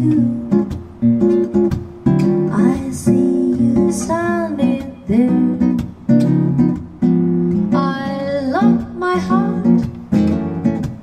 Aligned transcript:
I 0.00 0.04
see 2.90 3.12
you 3.12 3.92
standing 3.92 5.04
there. 5.06 5.28
I 7.78 8.40
lock 8.48 8.94
my 8.94 9.18
heart 9.18 9.82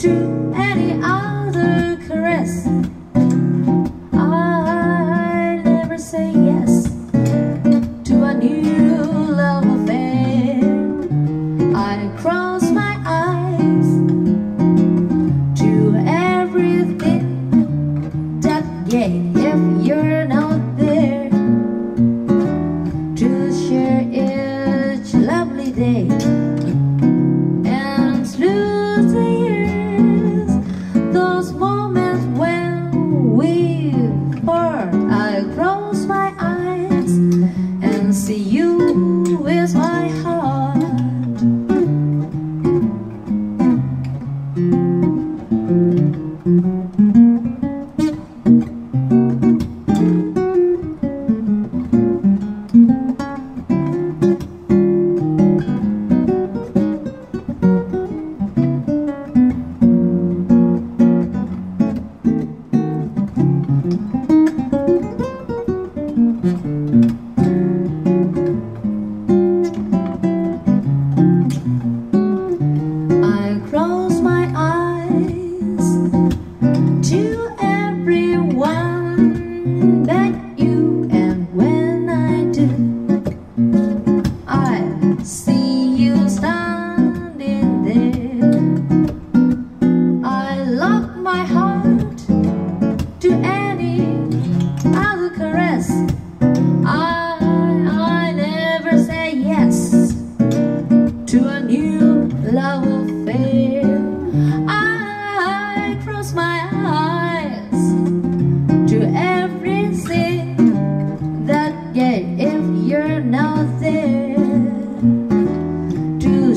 to 0.00 0.52
any 0.54 1.00
other 1.02 1.96
caress. 2.06 2.66
I 4.12 5.62
never 5.64 5.96
say 5.96 6.30
yes 6.34 6.84
to 8.04 8.24
a 8.24 8.34
new 8.34 9.04
love 9.32 9.64
affair. 9.80 10.60
I 11.74 12.14
cross. 12.20 12.61
Day 25.74 26.41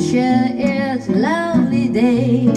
future 0.06 0.50
is 0.56 1.08
a 1.08 1.14
lovely 1.14 1.88
day. 1.90 2.48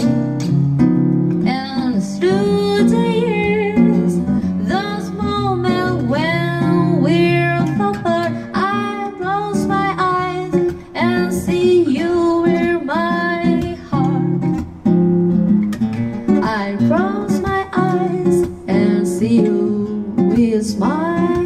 And 1.47 2.03
through 2.03 2.89
the 2.89 3.09
years 3.25 4.17
Those 4.69 5.11
moments 5.13 6.05
when 6.05 7.01
we're 7.03 7.63
apart 7.75 8.33
I 8.55 9.13
close 9.17 9.67
my 9.67 9.95
eyes 9.99 10.75
and 10.95 11.33
see 11.33 11.85
you 11.85 12.45
in 12.45 12.87
my 12.87 13.77
heart. 13.89 14.43
I 16.45 16.77
close 16.87 17.41
my 17.41 17.67
eyes 17.73 18.37
and 18.67 19.09
see 19.09 19.41
you 19.43 20.05
with 20.17 20.67
smile. 20.67 21.38